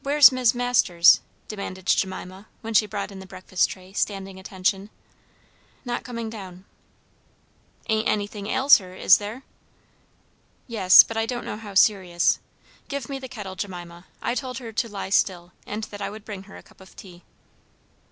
"Where's 0.03 0.31
Mis' 0.31 0.55
Masters?" 0.55 1.19
demanded 1.47 1.85
Jemima 1.85 2.47
when 2.61 2.73
she 2.73 2.87
brought 2.87 3.11
in 3.11 3.19
the 3.19 3.27
breakfast 3.27 3.69
tray, 3.69 3.93
standing 3.93 4.39
attention. 4.39 4.89
"Not 5.85 6.03
coming 6.03 6.27
down." 6.27 6.65
"Ain't 7.87 8.07
anything 8.09 8.47
ails 8.47 8.79
her, 8.79 8.95
is 8.95 9.19
there?" 9.19 9.43
"Yes. 10.65 11.03
But 11.03 11.17
I 11.17 11.27
don't 11.27 11.45
know 11.45 11.57
how 11.57 11.75
serious. 11.75 12.39
Give 12.87 13.09
me 13.09 13.19
the 13.19 13.29
kettle, 13.29 13.55
Jemima; 13.55 14.07
I 14.23 14.33
told 14.33 14.57
her 14.57 14.71
to 14.71 14.89
lie 14.89 15.11
still, 15.11 15.51
and 15.67 15.83
that 15.83 16.01
I 16.01 16.09
would 16.09 16.25
bring 16.25 16.45
her 16.45 16.57
a 16.57 16.63
cup 16.63 16.81
of 16.81 16.95
tea." 16.95 17.21